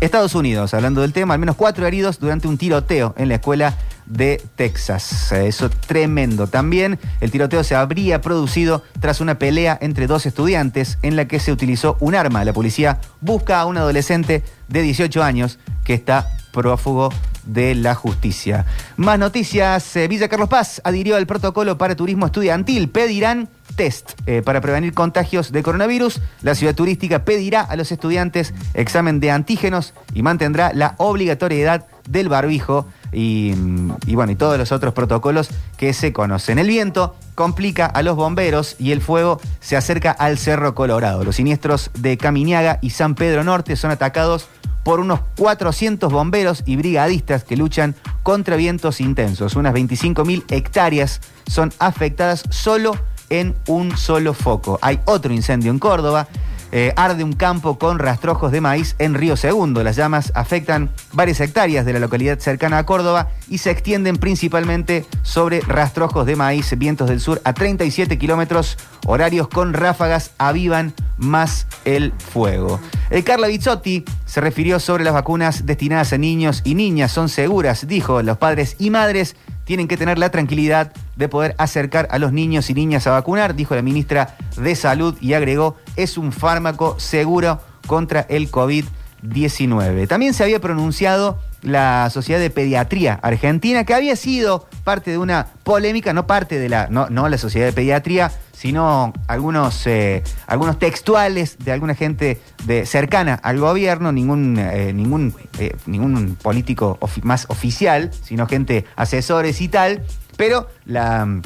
[0.00, 3.74] Estados Unidos, hablando del tema, al menos cuatro heridos durante un tiroteo en la escuela
[4.04, 5.32] de Texas.
[5.32, 6.46] Eso tremendo.
[6.46, 11.40] También el tiroteo se habría producido tras una pelea entre dos estudiantes en la que
[11.40, 12.44] se utilizó un arma.
[12.44, 17.12] La policía busca a un adolescente de 18 años que está prófugo
[17.44, 18.64] de la justicia.
[18.96, 19.94] Más noticias.
[19.96, 22.88] eh, Villa Carlos Paz adhirió al protocolo para turismo estudiantil.
[22.88, 26.20] Pedirán test eh, para prevenir contagios de coronavirus.
[26.42, 32.28] La ciudad turística pedirá a los estudiantes examen de antígenos y mantendrá la obligatoriedad del
[32.28, 36.58] barbijo y, mm, y bueno, y todos los otros protocolos que se conocen.
[36.58, 41.22] El viento complica a los bomberos y el fuego se acerca al Cerro Colorado.
[41.22, 44.48] Los siniestros de Caminiaga y San Pedro Norte son atacados
[44.86, 49.56] por unos 400 bomberos y brigadistas que luchan contra vientos intensos.
[49.56, 52.96] Unas 25.000 hectáreas son afectadas solo
[53.28, 54.78] en un solo foco.
[54.82, 56.28] Hay otro incendio en Córdoba.
[56.72, 59.84] Eh, arde un campo con rastrojos de maíz en Río Segundo.
[59.84, 65.06] Las llamas afectan varias hectáreas de la localidad cercana a Córdoba y se extienden principalmente
[65.22, 71.66] sobre rastrojos de maíz, vientos del sur a 37 kilómetros horarios con ráfagas avivan más
[71.84, 72.80] el fuego.
[73.10, 77.12] El Carla Bizzotti se refirió sobre las vacunas destinadas a niños y niñas.
[77.12, 82.08] Son seguras, dijo, los padres y madres tienen que tener la tranquilidad de poder acercar
[82.10, 86.16] a los niños y niñas a vacunar, dijo la ministra de Salud y agregó, es
[86.16, 90.06] un fármaco seguro contra el COVID-19.
[90.06, 95.48] También se había pronunciado la Sociedad de Pediatría Argentina, que había sido parte de una
[95.64, 100.78] polémica, no parte de la, no, no la Sociedad de Pediatría, sino algunos, eh, algunos
[100.78, 107.46] textuales de alguna gente de, cercana al gobierno, ningún, eh, ningún, eh, ningún político más
[107.48, 110.04] oficial, sino gente asesores y tal,
[110.36, 111.42] pero la mm,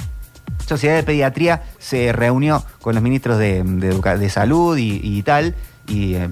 [0.67, 5.55] Sociedad de Pediatría se reunió con los ministros de, de Salud y, y tal,
[5.87, 6.29] y eh,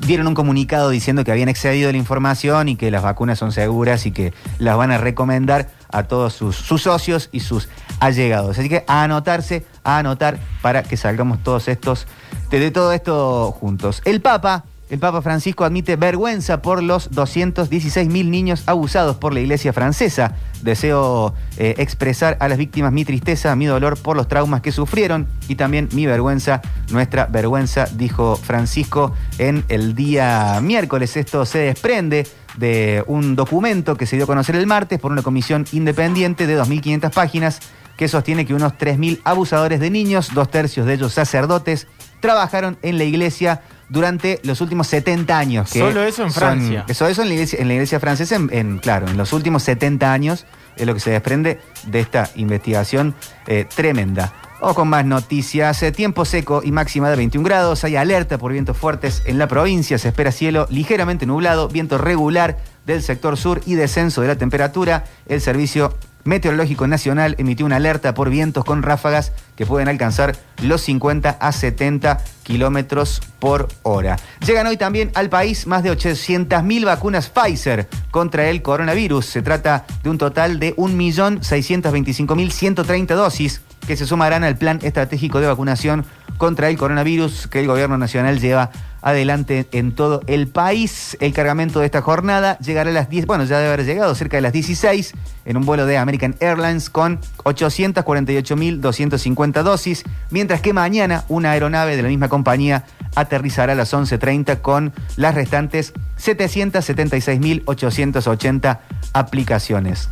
[0.00, 4.06] dieron un comunicado diciendo que habían excedido la información y que las vacunas son seguras
[4.06, 7.68] y que las van a recomendar a todos sus, sus socios y sus
[8.00, 8.58] allegados.
[8.58, 12.06] Así que a anotarse, a anotar para que salgamos todos estos,
[12.50, 14.02] de, todo esto juntos.
[14.04, 19.40] El Papa, el Papa Francisco admite vergüenza por los 216 mil niños abusados por la
[19.40, 20.36] iglesia francesa.
[20.62, 25.26] Deseo eh, expresar a las víctimas mi tristeza, mi dolor por los traumas que sufrieron
[25.48, 31.16] y también mi vergüenza, nuestra vergüenza, dijo Francisco en el día miércoles.
[31.16, 35.22] Esto se desprende de un documento que se dio a conocer el martes por una
[35.22, 37.60] comisión independiente de 2.500 páginas
[37.96, 41.86] que sostiene que unos 3.000 abusadores de niños, dos tercios de ellos sacerdotes,
[42.20, 45.70] trabajaron en la iglesia durante los últimos 70 años.
[45.72, 46.84] que Solo eso en son- Francia.
[46.88, 49.62] Eso, eso en la iglesia, en la iglesia francesa, en, en- claro, en los últimos
[49.62, 50.44] 70 años
[50.76, 53.14] es lo que se desprende de esta investigación
[53.46, 54.32] eh, tremenda.
[54.60, 58.52] O con más noticias, eh, tiempo seco y máxima de 21 grados, hay alerta por
[58.52, 63.60] vientos fuertes en la provincia, se espera cielo ligeramente nublado, viento regular del sector sur
[63.66, 65.04] y descenso de la temperatura.
[65.28, 65.94] El servicio
[66.26, 71.52] Meteorológico Nacional emitió una alerta por vientos con ráfagas que pueden alcanzar los 50 a
[71.52, 74.16] 70 kilómetros por hora.
[74.44, 79.24] Llegan hoy también al país más de 800.000 vacunas Pfizer contra el coronavirus.
[79.24, 85.46] Se trata de un total de 1.625.130 dosis que se sumarán al plan estratégico de
[85.46, 86.04] vacunación
[86.38, 88.72] contra el coronavirus que el gobierno nacional lleva
[89.06, 91.16] adelante en todo el país.
[91.20, 94.36] El cargamento de esta jornada llegará a las 10, bueno, ya debe haber llegado cerca
[94.36, 95.12] de las 16
[95.44, 102.02] en un vuelo de American Airlines con 848.250 dosis, mientras que mañana una aeronave de
[102.02, 108.80] la misma compañía aterrizará a las 11.30 con las restantes 776.880
[109.12, 110.08] aplicaciones.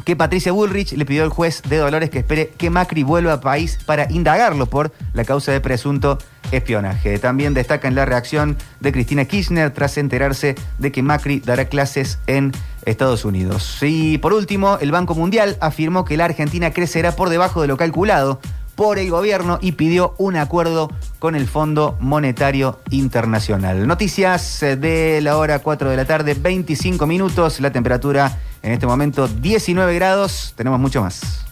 [0.05, 3.41] que Patricia Bullrich le pidió al juez de Dolores que espere que Macri vuelva al
[3.41, 6.19] país para indagarlo por la causa de presunto
[6.53, 7.19] espionaje.
[7.19, 12.53] También destacan la reacción de Cristina Kirchner tras enterarse de que Macri dará clases en
[12.85, 13.79] Estados Unidos.
[13.81, 17.79] Y por último, el Banco Mundial afirmó que la Argentina crecerá por debajo de lo
[17.79, 18.41] calculado
[18.75, 23.87] por el gobierno y pidió un acuerdo con el Fondo Monetario Internacional.
[23.87, 28.87] Noticias eh, de la hora 4 de la tarde, 25 minutos, la temperatura en este
[28.87, 31.45] momento 19 grados, tenemos mucho más.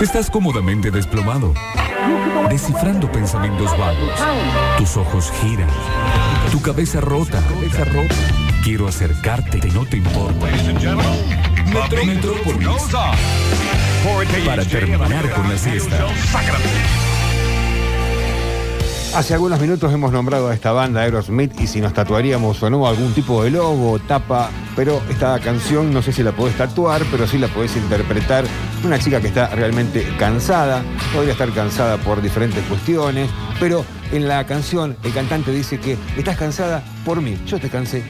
[0.00, 1.54] Estás cómodamente desplomado,
[2.48, 4.10] descifrando pensamientos vagos.
[4.78, 5.68] Tus ojos giran,
[6.50, 7.40] tu cabeza rota.
[7.48, 8.14] Cabeza rota.
[8.64, 10.46] Quiero acercarte, no te importa.
[11.66, 12.68] Metro- Metrópolis.
[14.44, 16.06] Para terminar con la siesta.
[19.14, 22.88] Hace algunos minutos hemos nombrado a esta banda Aerosmith y si nos tatuaríamos o no
[22.88, 27.28] algún tipo de logo, tapa, pero esta canción no sé si la podés tatuar, pero
[27.28, 28.44] sí la podés interpretar.
[28.82, 30.82] Una chica que está realmente cansada,
[31.14, 36.36] podría estar cansada por diferentes cuestiones, pero en la canción el cantante dice que estás
[36.36, 38.02] cansada por mí, yo te cansé